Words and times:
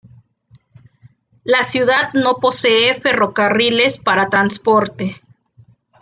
La 1.43 1.63
ciudad 1.63 2.11
no 2.15 2.37
posee 2.37 2.95
ferrocarriles 2.95 3.99
para 3.99 4.31
transporte. 4.31 5.21